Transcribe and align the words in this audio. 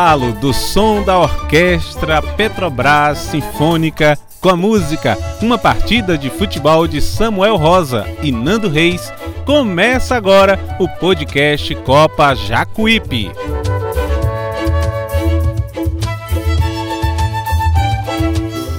embalo 0.00 0.32
do 0.32 0.50
som 0.54 1.02
da 1.02 1.18
orquestra 1.18 2.22
Petrobras 2.22 3.18
Sinfônica 3.18 4.18
com 4.40 4.48
a 4.48 4.56
música 4.56 5.18
Uma 5.42 5.58
Partida 5.58 6.16
de 6.16 6.30
Futebol 6.30 6.88
de 6.88 7.02
Samuel 7.02 7.56
Rosa 7.56 8.06
e 8.22 8.32
Nando 8.32 8.70
Reis, 8.70 9.12
começa 9.44 10.16
agora 10.16 10.58
o 10.78 10.88
podcast 10.88 11.74
Copa 11.74 12.34
Jacuípe. 12.34 13.30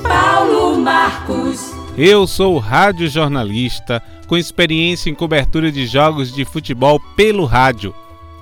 Paulo 0.02 0.80
Marcos. 0.80 1.72
Eu 1.96 2.26
sou 2.26 2.58
rádio 2.58 3.08
jornalista 3.08 4.02
com 4.26 4.36
experiência 4.36 5.12
em 5.12 5.14
cobertura 5.14 5.72
de 5.72 5.86
jogos 5.86 6.34
de 6.34 6.44
futebol 6.44 7.00
pelo 7.16 7.46
rádio. 7.46 7.94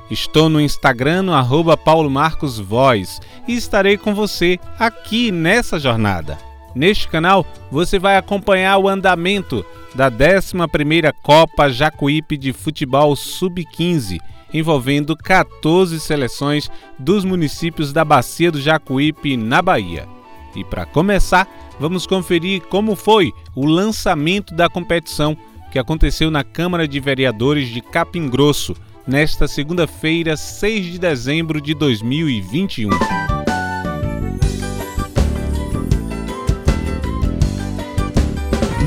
Estou 0.09 0.49
no 0.49 0.59
Instagram 0.59 1.23
no 1.23 1.34
arroba 1.34 1.77
Paulo 1.77 2.09
Marcos 2.09 2.58
Voz 2.58 3.22
e 3.48 3.54
estarei 3.54 3.95
com 3.95 4.16
você 4.16 4.59
aqui 4.80 5.32
nessa 5.32 5.77
jornada. 5.77 6.38
Neste 6.73 7.08
canal 7.08 7.45
você 7.72 7.99
vai 7.99 8.18
acompanhar 8.18 8.77
o 8.80 8.88
andamento 8.88 9.63
da 9.94 10.09
11ª 10.09 11.13
Copa 11.22 11.70
Jacuípe 11.70 12.38
de 12.38 12.54
Futebol 12.54 13.16
Sub-15, 13.16 14.18
envolvendo 14.52 15.16
14 15.16 15.99
seleções 15.99 16.71
dos 16.98 17.23
municípios 17.23 17.94
da 17.94 18.04
Bacia 18.04 18.52
do 18.52 18.60
Jacuípe, 18.60 19.38
na 19.38 19.62
Bahia. 19.62 20.07
E 20.55 20.63
para 20.63 20.88
começar, 20.88 21.48
vamos 21.80 22.07
conferir 22.07 22.62
como 22.63 22.96
foi 22.96 23.32
o 23.55 23.65
lançamento 23.65 24.55
da 24.55 24.68
competição 24.68 25.37
que 25.71 25.77
aconteceu 25.77 26.32
na 26.32 26.43
Câmara 26.43 26.87
de 26.87 26.99
Vereadores 26.99 27.70
de 27.70 27.80
Capim 27.80 28.27
Grosso, 28.27 28.76
nesta 29.10 29.48
segunda-feira, 29.48 30.38
6 30.38 30.85
de 30.85 30.99
dezembro 30.99 31.60
de 31.60 31.74
2021. 31.74 32.91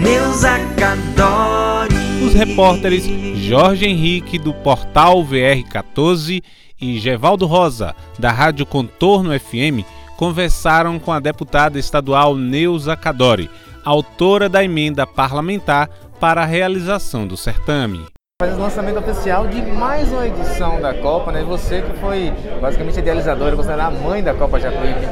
Neuza 0.00 0.58
Cadore. 0.78 1.94
Os 2.24 2.34
repórteres 2.34 3.04
Jorge 3.36 3.86
Henrique, 3.86 4.38
do 4.38 4.54
portal 4.54 5.24
VR14, 5.24 6.40
e 6.80 6.98
Gevaldo 7.00 7.46
Rosa, 7.46 7.94
da 8.16 8.30
Rádio 8.30 8.64
Contorno 8.64 9.38
FM, 9.38 9.84
conversaram 10.16 11.00
com 11.00 11.10
a 11.10 11.18
deputada 11.18 11.80
estadual 11.80 12.36
Neuza 12.36 12.96
Cadore, 12.96 13.50
autora 13.84 14.48
da 14.48 14.62
emenda 14.62 15.04
parlamentar 15.04 15.88
para 16.20 16.42
a 16.42 16.46
realização 16.46 17.26
do 17.26 17.36
certame 17.36 18.11
faz 18.42 18.58
o 18.58 18.60
lançamento 18.60 18.98
oficial 18.98 19.46
de 19.46 19.62
mais 19.62 20.10
uma 20.10 20.26
edição 20.26 20.80
da 20.80 20.92
Copa, 20.92 21.30
né? 21.30 21.44
Você 21.44 21.80
que 21.80 21.96
foi 22.00 22.34
basicamente 22.60 22.98
idealizadora, 22.98 23.54
você 23.54 23.70
era 23.70 23.86
a 23.86 23.90
mãe 23.92 24.20
da 24.20 24.34
Copa 24.34 24.58
Jacuípe. 24.58 25.06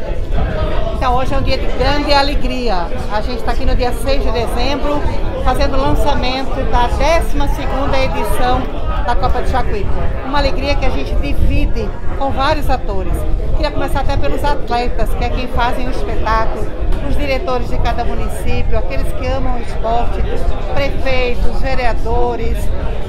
Então 0.96 1.14
hoje 1.14 1.32
é 1.32 1.38
um 1.38 1.42
dia 1.42 1.56
de 1.56 1.66
grande 1.78 2.12
alegria. 2.12 2.88
A 3.12 3.20
gente 3.20 3.38
está 3.38 3.52
aqui 3.52 3.64
no 3.64 3.76
dia 3.76 3.92
6 3.92 4.24
de 4.24 4.32
dezembro 4.32 5.00
fazendo 5.44 5.76
o 5.76 5.80
lançamento 5.80 6.56
da 6.72 6.88
12ª 6.88 7.98
edição 8.02 8.79
da 9.06 9.14
Copa 9.14 9.42
de 9.42 9.50
Jacuípe. 9.50 9.90
Uma 10.26 10.38
alegria 10.38 10.74
que 10.74 10.84
a 10.84 10.90
gente 10.90 11.14
divide 11.16 11.88
com 12.18 12.30
vários 12.30 12.68
atores. 12.68 13.12
Queria 13.56 13.70
começar 13.70 14.00
até 14.00 14.16
pelos 14.16 14.42
atletas, 14.44 15.10
que 15.14 15.24
é 15.24 15.28
quem 15.28 15.48
fazem 15.48 15.86
o 15.86 15.90
espetáculo, 15.90 16.66
os 17.08 17.16
diretores 17.16 17.68
de 17.68 17.78
cada 17.78 18.04
município, 18.04 18.78
aqueles 18.78 19.12
que 19.12 19.26
amam 19.26 19.58
o 19.58 19.60
esporte, 19.60 20.22
prefeitos, 20.74 21.60
vereadores 21.60 22.58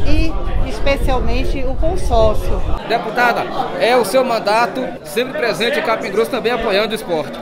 e 0.05 0.33
especialmente 0.67 1.63
o 1.63 1.75
consórcio. 1.75 2.61
Deputada, 2.87 3.45
é 3.79 3.95
o 3.95 4.05
seu 4.05 4.23
mandato 4.23 4.81
sempre 5.03 5.33
presente 5.33 5.79
em 5.79 5.83
Capim 5.83 6.11
Grosso 6.11 6.31
também 6.31 6.51
apoiando 6.51 6.91
o 6.91 6.95
esporte. 6.95 7.39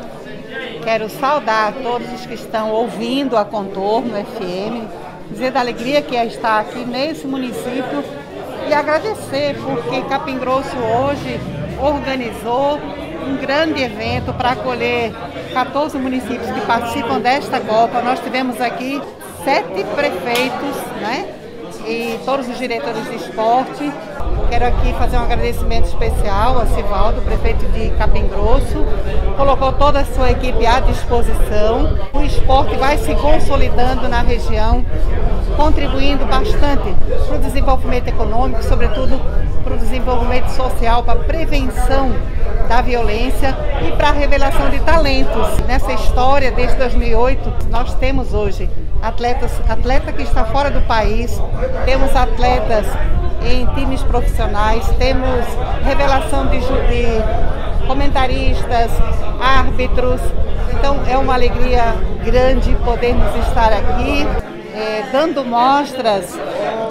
Quero 0.84 1.09
saudar 1.09 1.74
todos 1.84 2.12
os 2.14 2.26
que 2.26 2.34
estão 2.34 2.72
ouvindo 2.72 3.38
a 3.38 3.46
Contorno 3.46 4.14
FM, 4.14 4.88
dizer 5.30 5.52
da 5.52 5.59
alegria 5.59 6.02
que 6.02 6.16
é 6.16 6.26
estar 6.26 6.59
aqui 6.59 6.80
nesse 6.86 7.28
município 7.28 8.04
e 8.69 8.74
agradecer 8.74 9.57
porque 9.63 10.02
Capim 10.07 10.38
Grosso 10.38 10.78
hoje 10.78 11.40
organizou 11.81 12.78
um 13.28 13.35
grande 13.38 13.81
evento 13.81 14.31
para 14.34 14.52
acolher 14.52 15.12
14 15.53 15.97
municípios 15.97 16.52
que 16.52 16.62
participam 16.62 17.19
desta 17.19 17.59
Copa. 17.59 18.00
Nós 18.02 18.19
tivemos 18.19 18.62
aqui 18.62 19.02
sete 19.44 19.84
prefeitos, 19.96 20.75
né? 21.02 21.39
E 21.85 22.19
todos 22.25 22.47
os 22.47 22.57
diretores 22.57 23.03
de 23.06 23.16
esporte. 23.16 23.91
Quero 24.50 24.66
aqui 24.66 24.94
fazer 24.94 25.17
um 25.17 25.22
agradecimento 25.22 25.85
especial 25.85 26.59
a 26.59 26.66
Sivaldo, 26.67 27.22
prefeito 27.22 27.66
de 27.67 27.90
Capim 27.91 28.28
Grosso. 28.28 28.84
Colocou 29.38 29.73
toda 29.73 30.00
a 30.01 30.06
sua 30.06 30.31
equipe 30.31 30.66
à 30.66 30.79
disposição. 30.79 31.97
O 32.13 32.22
esporte 32.22 32.75
vai 32.75 32.97
se 32.97 33.13
consolidando 33.16 34.07
na 34.07 34.22
região, 34.22 34.84
contribuindo 35.56 36.25
bastante 36.25 36.94
para 37.28 37.35
o 37.35 37.40
desenvolvimento 37.40 38.07
econômico, 38.07 38.63
sobretudo 38.63 39.19
para 39.63 39.73
o 39.75 39.78
desenvolvimento 39.78 40.50
social, 40.50 41.03
para 41.03 41.19
a 41.19 41.23
prevenção 41.23 42.11
da 42.67 42.81
violência 42.81 43.56
e 43.88 43.91
para 43.94 44.09
a 44.09 44.11
revelação 44.11 44.69
de 44.69 44.79
talentos. 44.79 45.57
Nessa 45.67 45.94
história, 45.94 46.51
desde 46.51 46.75
2008, 46.78 47.69
nós 47.69 47.94
temos 47.96 48.34
hoje 48.34 48.69
atletas, 49.02 49.52
atleta 49.70 50.12
que 50.12 50.24
está 50.24 50.46
fora 50.46 50.70
do 50.70 50.82
país, 50.82 51.40
temos 51.86 52.16
atletas 52.16 52.86
em 53.46 53.66
times 53.74 54.04
profissionais, 54.04 54.88
temos 54.98 55.46
revelação 55.84 56.48
de, 56.48 56.60
de 56.60 57.88
comentaristas, 57.88 58.92
árbitros. 59.40 60.22
Então 60.74 61.04
é 61.06 61.18
uma 61.18 61.34
alegria 61.34 61.96
grande 62.24 62.76
podermos 62.84 63.34
estar 63.48 63.72
aqui, 63.72 64.24
é, 64.74 65.09
dando 65.12 65.44
mostras 65.44 66.38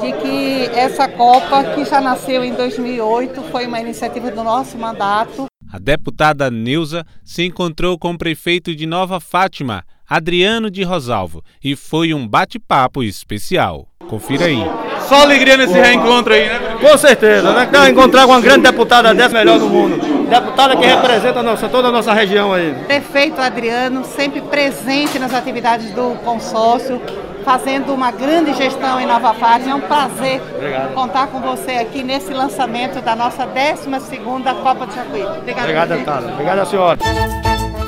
de 0.00 0.12
que 0.12 0.66
essa 0.74 1.08
Copa, 1.08 1.64
que 1.74 1.84
já 1.84 2.00
nasceu 2.00 2.44
em 2.44 2.54
2008, 2.54 3.42
foi 3.50 3.66
uma 3.66 3.80
iniciativa 3.80 4.30
do 4.30 4.42
nosso 4.42 4.78
mandato. 4.78 5.46
A 5.70 5.78
deputada 5.78 6.50
Neuza 6.50 7.04
se 7.22 7.44
encontrou 7.44 7.98
com 7.98 8.12
o 8.12 8.18
prefeito 8.18 8.74
de 8.74 8.86
Nova 8.86 9.20
Fátima, 9.20 9.84
Adriano 10.08 10.70
de 10.70 10.82
Rosalvo, 10.82 11.42
e 11.62 11.76
foi 11.76 12.14
um 12.14 12.26
bate-papo 12.26 13.02
especial. 13.02 13.86
Confira 14.08 14.46
aí. 14.46 14.58
Só 15.06 15.22
alegria 15.22 15.56
nesse 15.56 15.74
reencontro 15.74 16.32
aí, 16.32 16.46
né? 16.48 16.76
Com 16.80 16.96
certeza, 16.96 17.52
né? 17.52 17.66
Então, 17.68 17.86
encontrar 17.86 18.24
com 18.24 18.32
uma 18.32 18.40
grande 18.40 18.62
deputada 18.62 19.14
dessa 19.14 19.34
melhor 19.34 19.58
do 19.58 19.68
mundo. 19.68 19.98
Deputada 20.28 20.76
que 20.76 20.86
representa 20.86 21.40
a 21.40 21.42
nossa, 21.42 21.68
toda 21.68 21.88
a 21.88 21.92
nossa 21.92 22.12
região 22.14 22.52
aí. 22.52 22.74
Prefeito 22.86 23.40
Adriano, 23.40 24.04
sempre 24.04 24.40
presente 24.40 25.18
nas 25.18 25.34
atividades 25.34 25.90
do 25.92 26.14
consórcio, 26.24 27.00
fazendo 27.44 27.92
uma 27.92 28.10
grande 28.10 28.54
gestão 28.54 28.98
em 28.98 29.06
Nova 29.06 29.34
Fátima. 29.34 29.72
É 29.72 29.74
um 29.74 29.80
prazer 29.80 30.40
Obrigado. 30.54 30.94
contar 30.94 31.26
com 31.28 31.40
você 31.40 31.72
aqui 31.72 32.02
nesse 32.02 32.32
lançamento 32.32 33.02
da 33.02 33.14
nossa 33.14 33.46
12ª 33.46 34.54
Copa 34.62 34.86
de 34.86 34.94
Jacuí. 34.94 35.22
Obrigado, 35.22 35.60
Obrigado 35.60 35.88
deputada. 35.88 36.32
Obrigado, 36.32 36.66
senhora. 36.66 36.98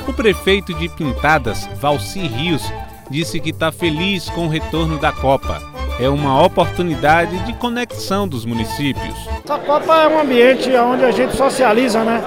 O 0.07 0.13
prefeito 0.13 0.73
de 0.73 0.89
Pintadas, 0.89 1.69
Valci 1.75 2.19
Rios, 2.19 2.63
disse 3.09 3.39
que 3.39 3.51
está 3.51 3.71
feliz 3.71 4.29
com 4.29 4.45
o 4.45 4.49
retorno 4.49 4.97
da 4.97 5.11
Copa. 5.11 5.61
É 5.99 6.09
uma 6.09 6.43
oportunidade 6.43 7.37
de 7.45 7.53
conexão 7.53 8.27
dos 8.27 8.43
municípios. 8.43 9.15
A 9.47 9.59
Copa 9.59 9.93
é 10.01 10.07
um 10.07 10.19
ambiente 10.19 10.69
onde 10.75 11.05
a 11.05 11.11
gente 11.11 11.35
socializa 11.35 12.03
né, 12.03 12.23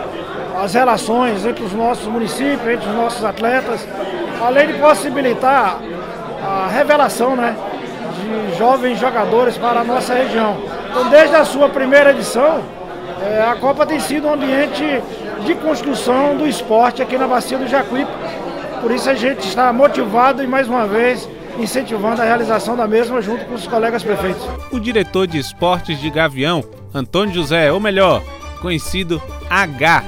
as 0.62 0.74
relações 0.74 1.44
entre 1.44 1.64
os 1.64 1.72
nossos 1.72 2.06
municípios, 2.06 2.66
entre 2.66 2.88
os 2.88 2.94
nossos 2.94 3.24
atletas, 3.24 3.86
além 4.41 4.68
de 4.68 4.74
possibilitar 4.74 5.80
a 6.42 6.68
revelação 6.68 7.34
né, 7.34 7.56
de 8.15 8.56
jovens 8.56 8.98
jogadores 8.98 9.56
para 9.59 9.80
a 9.80 9.84
nossa 9.84 10.15
região. 10.15 10.56
Então, 10.91 11.09
desde 11.10 11.34
a 11.34 11.44
sua 11.44 11.68
primeira 11.68 12.10
edição, 12.10 12.62
é, 13.20 13.42
a 13.42 13.56
Copa 13.56 13.84
tem 13.84 13.98
sido 13.98 14.28
um 14.28 14.34
ambiente 14.34 15.03
de 15.44 15.54
construção 15.54 16.36
do 16.36 16.46
esporte 16.46 17.02
aqui 17.02 17.18
na 17.18 17.28
Bacia 17.28 17.58
do 17.58 17.68
Jacuípe. 17.68 18.10
Por 18.80 18.91
isso 18.91 19.08
a 19.08 19.14
gente 19.14 19.46
está 19.46 19.72
motivado 19.72 20.42
e 20.42 20.46
mais 20.46 20.68
uma 20.68 20.86
vez 20.86 21.28
incentivando 21.58 22.20
a 22.20 22.24
realização 22.24 22.76
da 22.76 22.88
mesma 22.88 23.20
junto 23.22 23.44
com 23.44 23.54
os 23.54 23.66
colegas 23.66 24.02
prefeitos. 24.02 24.42
O 24.72 24.80
diretor 24.80 25.26
de 25.26 25.38
esportes 25.38 26.00
de 26.00 26.10
Gavião, 26.10 26.64
Antônio 26.92 27.34
José, 27.34 27.70
ou 27.70 27.78
melhor, 27.78 28.22
conhecido 28.60 29.22
H, 29.48 30.02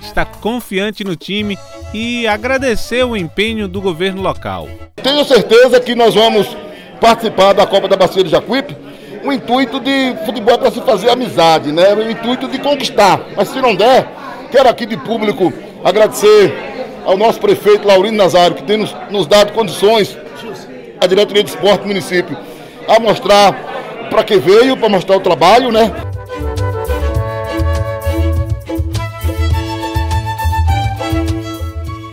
está 0.00 0.24
confiante 0.24 1.04
no 1.04 1.14
time 1.14 1.58
e 1.92 2.26
agradeceu 2.26 3.10
o 3.10 3.16
empenho 3.16 3.68
do 3.68 3.80
governo 3.80 4.22
local. 4.22 4.68
Tenho 4.96 5.24
certeza 5.24 5.80
que 5.80 5.94
nós 5.94 6.14
vamos 6.14 6.56
participar 7.00 7.52
da 7.52 7.66
Copa 7.66 7.88
da 7.88 7.96
Bacia 7.96 8.24
de 8.24 8.30
Jacuípe. 8.30 8.76
O 9.24 9.32
intuito 9.32 9.80
de 9.80 10.14
futebol 10.24 10.54
é 10.54 10.58
para 10.58 10.70
se 10.70 10.80
fazer 10.80 11.10
amizade, 11.10 11.72
né? 11.72 11.92
O 11.94 12.10
intuito 12.10 12.48
de 12.48 12.58
conquistar. 12.58 13.20
Mas 13.36 13.48
se 13.48 13.60
não 13.60 13.74
der, 13.74 14.06
quero 14.50 14.68
aqui 14.68 14.86
de 14.86 14.96
público 14.96 15.52
agradecer 15.84 16.54
ao 17.04 17.16
nosso 17.16 17.40
prefeito 17.40 17.86
Laurino 17.86 18.16
Nazário, 18.16 18.56
que 18.56 18.62
tem 18.62 18.76
nos, 18.76 18.94
nos 19.10 19.26
dado 19.26 19.52
condições, 19.52 20.16
a 21.00 21.06
diretoria 21.06 21.42
de 21.42 21.50
esporte 21.50 21.82
do 21.82 21.88
município, 21.88 22.36
a 22.86 22.98
mostrar 23.00 23.52
para 24.10 24.24
que 24.24 24.36
veio, 24.36 24.76
para 24.76 24.88
mostrar 24.88 25.16
o 25.16 25.20
trabalho, 25.20 25.70
né? 25.70 25.92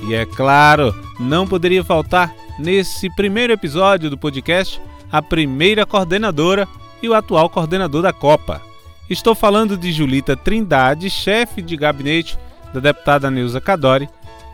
E 0.07 0.13
é 0.13 0.25
claro, 0.25 0.93
não 1.19 1.47
poderia 1.47 1.83
faltar 1.83 2.33
nesse 2.59 3.09
primeiro 3.15 3.51
episódio 3.51 4.09
do 4.09 4.17
podcast 4.17 4.79
a 5.11 5.21
primeira 5.21 5.85
coordenadora 5.85 6.67
e 7.01 7.09
o 7.09 7.13
atual 7.13 7.49
coordenador 7.49 8.01
da 8.01 8.13
Copa. 8.13 8.61
Estou 9.07 9.35
falando 9.35 9.77
de 9.77 9.91
Julita 9.91 10.35
Trindade, 10.35 11.11
chefe 11.11 11.61
de 11.61 11.77
gabinete 11.77 12.39
da 12.73 12.79
deputada 12.79 13.29
Neuza 13.29 13.61
Cadori, 13.61 14.09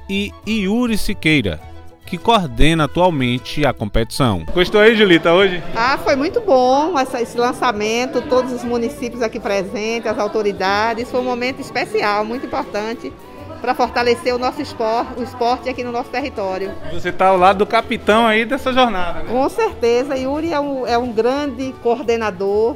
e 0.09 0.33
Yuri 0.45 0.97
Siqueira, 0.97 1.57
que 2.05 2.17
coordena 2.17 2.83
atualmente 2.83 3.65
a 3.65 3.71
competição. 3.71 4.43
Gostou 4.53 4.81
aí, 4.81 4.93
Julita, 4.93 5.31
hoje? 5.31 5.63
Ah, 5.73 5.97
foi 5.97 6.17
muito 6.17 6.41
bom 6.41 6.99
essa, 6.99 7.21
esse 7.21 7.37
lançamento, 7.37 8.21
todos 8.23 8.51
os 8.51 8.65
municípios 8.65 9.21
aqui 9.21 9.39
presentes, 9.39 10.11
as 10.11 10.19
autoridades. 10.19 11.09
Foi 11.09 11.21
um 11.21 11.25
momento 11.25 11.61
especial, 11.61 12.25
muito 12.25 12.45
importante 12.45 13.13
para 13.61 13.73
fortalecer 13.73 14.35
o 14.35 14.37
nosso 14.37 14.61
esporte, 14.61 15.17
o 15.17 15.23
esporte 15.23 15.69
aqui 15.69 15.81
no 15.81 15.93
nosso 15.93 16.09
território. 16.09 16.73
Você 16.91 17.07
está 17.07 17.27
ao 17.27 17.37
lado 17.37 17.59
do 17.59 17.65
capitão 17.65 18.27
aí 18.27 18.43
dessa 18.43 18.73
jornada. 18.73 19.21
Né? 19.21 19.31
Com 19.31 19.47
certeza, 19.47 20.17
Yuri 20.17 20.51
é 20.51 20.59
um, 20.59 20.85
é 20.85 20.97
um 20.97 21.13
grande 21.13 21.73
coordenador, 21.81 22.75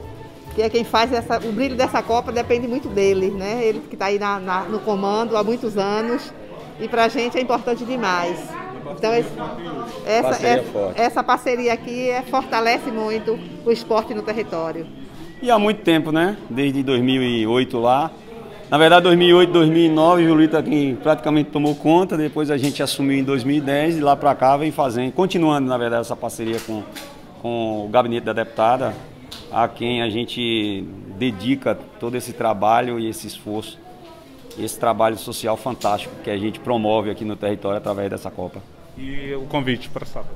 que 0.55 0.61
é 0.61 0.69
quem 0.69 0.85
faz 0.85 1.11
essa, 1.11 1.37
o 1.37 1.51
brilho 1.51 1.75
dessa 1.75 2.01
Copa 2.01 2.31
depende 2.31 2.65
muito 2.65 2.87
dele, 2.87 3.29
né? 3.29 3.61
Ele 3.61 3.81
que 3.81 3.95
está 3.95 4.05
aí 4.05 4.17
na, 4.17 4.39
na, 4.39 4.63
no 4.63 4.79
comando 4.79 5.35
há 5.35 5.43
muitos 5.43 5.77
anos 5.77 6.33
e 6.79 6.87
para 6.87 7.03
a 7.03 7.07
gente 7.09 7.37
é 7.37 7.41
importante 7.41 7.83
demais. 7.83 8.39
Então 8.97 9.13
esse, 9.13 9.29
essa, 10.05 10.29
parceria 10.29 10.61
essa, 10.61 10.93
essa 10.95 11.23
parceria 11.23 11.73
aqui 11.73 12.09
é, 12.09 12.21
fortalece 12.21 12.89
muito 12.89 13.37
o 13.65 13.71
esporte 13.71 14.13
no 14.13 14.21
território. 14.21 14.87
E 15.41 15.51
há 15.51 15.59
muito 15.59 15.81
tempo, 15.81 16.11
né? 16.11 16.37
Desde 16.49 16.81
2008 16.81 17.77
lá. 17.77 18.09
Na 18.69 18.79
verdade, 18.79 19.03
2008, 19.03 19.51
2009, 19.51 20.23
o 20.23 20.27
Julita 20.27 20.57
aqui 20.57 20.97
praticamente 21.03 21.51
tomou 21.51 21.75
conta. 21.75 22.17
Depois 22.17 22.49
a 22.49 22.57
gente 22.57 22.81
assumiu 22.81 23.19
em 23.19 23.23
2010 23.23 23.97
e 23.97 24.01
lá 24.01 24.15
para 24.15 24.33
cá 24.33 24.57
vem 24.57 24.71
fazendo, 24.71 25.11
continuando, 25.11 25.67
na 25.67 25.77
verdade, 25.77 26.01
essa 26.01 26.15
parceria 26.15 26.59
com, 26.59 26.81
com 27.41 27.85
o 27.85 27.89
gabinete 27.89 28.23
da 28.23 28.33
deputada, 28.33 28.95
a 29.51 29.67
quem 29.67 30.01
a 30.01 30.09
gente 30.09 30.85
dedica 31.17 31.77
todo 31.99 32.15
esse 32.15 32.33
trabalho 32.33 32.99
e 32.99 33.09
esse 33.09 33.27
esforço, 33.27 33.79
esse 34.57 34.79
trabalho 34.79 35.17
social 35.17 35.57
fantástico 35.57 36.13
que 36.23 36.29
a 36.29 36.37
gente 36.37 36.59
promove 36.59 37.09
aqui 37.09 37.25
no 37.25 37.35
território 37.35 37.77
através 37.77 38.09
dessa 38.09 38.31
Copa. 38.31 38.61
E 38.97 39.33
o 39.33 39.41
convite 39.47 39.89
para 39.89 40.05
sábado? 40.05 40.35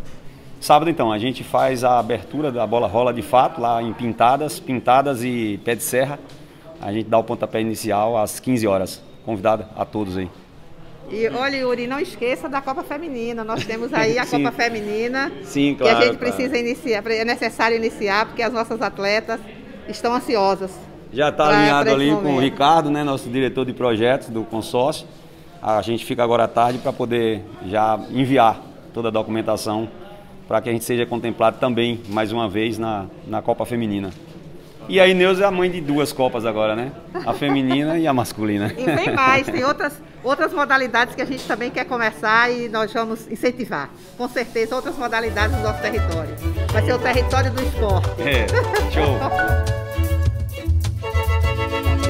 Sábado, 0.59 0.91
então, 0.91 1.09
a 1.09 1.17
gente 1.17 1.41
faz 1.41 1.85
a 1.85 1.99
abertura 1.99 2.51
da 2.51 2.67
bola 2.67 2.85
rola 2.85 3.13
de 3.13 3.21
fato, 3.21 3.61
lá 3.61 3.81
em 3.81 3.93
Pintadas, 3.93 4.59
Pintadas 4.59 5.23
e 5.23 5.57
Pé 5.63 5.73
de 5.73 5.83
Serra. 5.83 6.19
A 6.81 6.91
gente 6.91 7.07
dá 7.07 7.17
o 7.17 7.23
pontapé 7.23 7.61
inicial 7.61 8.17
às 8.17 8.41
15 8.41 8.67
horas. 8.67 9.01
Convidado 9.25 9.65
a 9.75 9.85
todos 9.85 10.17
aí. 10.17 10.29
E 11.11 11.27
olha, 11.29 11.57
Yuri, 11.57 11.87
não 11.87 11.99
esqueça 11.99 12.47
da 12.47 12.61
Copa 12.61 12.83
Feminina. 12.83 13.43
Nós 13.43 13.65
temos 13.65 13.93
aí 13.93 14.17
a 14.17 14.25
Copa 14.27 14.51
Feminina. 14.51 15.31
Sim, 15.43 15.75
claro. 15.75 15.97
Que 15.97 16.03
a 16.03 16.05
gente 16.07 16.17
claro. 16.17 16.33
precisa 16.35 16.57
iniciar, 16.57 17.03
é 17.07 17.25
necessário 17.25 17.75
iniciar, 17.75 18.27
porque 18.27 18.43
as 18.43 18.53
nossas 18.53 18.81
atletas 18.81 19.39
estão 19.87 20.13
ansiosas. 20.13 20.71
Já 21.11 21.29
está 21.29 21.47
alinhado 21.49 21.89
ali 21.89 22.11
momento. 22.11 22.23
com 22.23 22.35
o 22.35 22.39
Ricardo, 22.39 22.91
né, 22.91 23.03
nosso 23.03 23.29
diretor 23.29 23.65
de 23.65 23.73
projetos 23.73 24.29
do 24.29 24.43
consórcio. 24.43 25.07
A 25.61 25.81
gente 25.81 26.05
fica 26.05 26.23
agora 26.23 26.43
à 26.43 26.47
tarde 26.47 26.77
para 26.77 26.93
poder 26.93 27.43
já 27.65 27.99
enviar 28.11 28.61
toda 28.93 29.07
a 29.09 29.11
documentação 29.11 29.89
para 30.47 30.61
que 30.61 30.69
a 30.69 30.71
gente 30.71 30.83
seja 30.83 31.05
contemplado 31.05 31.57
também, 31.59 31.99
mais 32.09 32.31
uma 32.31 32.49
vez, 32.49 32.79
na, 32.79 33.05
na 33.27 33.41
Copa 33.41 33.65
Feminina. 33.65 34.09
E 34.89 34.99
a 34.99 35.07
Ineuza 35.07 35.43
é 35.43 35.45
a 35.45 35.51
mãe 35.51 35.69
de 35.69 35.79
duas 35.79 36.11
Copas 36.11 36.47
agora, 36.47 36.75
né? 36.75 36.91
A 37.23 37.31
feminina 37.31 37.99
e 37.99 38.07
a 38.07 38.13
masculina. 38.13 38.73
E 38.75 38.83
tem 38.83 39.13
mais, 39.13 39.45
tem 39.45 39.63
outras, 39.63 39.93
outras 40.23 40.51
modalidades 40.51 41.13
que 41.13 41.21
a 41.21 41.25
gente 41.25 41.43
também 41.43 41.69
quer 41.69 41.85
começar 41.85 42.51
e 42.51 42.67
nós 42.67 42.91
vamos 42.91 43.31
incentivar. 43.31 43.91
Com 44.17 44.27
certeza, 44.27 44.75
outras 44.75 44.97
modalidades 44.97 45.55
do 45.55 45.61
nosso 45.61 45.79
território. 45.79 46.35
Vai 46.71 46.83
ser 46.83 46.93
o 46.93 46.99
território 46.99 47.51
do 47.51 47.61
esporte. 47.61 48.09
É, 48.19 48.47
show. 48.91 49.19